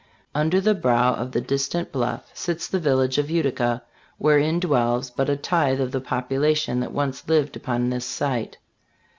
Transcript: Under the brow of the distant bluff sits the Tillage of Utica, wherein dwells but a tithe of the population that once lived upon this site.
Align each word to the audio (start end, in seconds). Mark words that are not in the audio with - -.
Under 0.33 0.59
the 0.59 0.73
brow 0.73 1.13
of 1.13 1.31
the 1.31 1.41
distant 1.41 1.91
bluff 1.91 2.31
sits 2.33 2.65
the 2.67 2.79
Tillage 2.79 3.19
of 3.19 3.29
Utica, 3.29 3.83
wherein 4.17 4.59
dwells 4.59 5.11
but 5.11 5.29
a 5.29 5.35
tithe 5.35 5.79
of 5.79 5.91
the 5.91 6.01
population 6.01 6.79
that 6.79 6.91
once 6.91 7.29
lived 7.29 7.55
upon 7.55 7.91
this 7.91 8.07
site. 8.07 8.57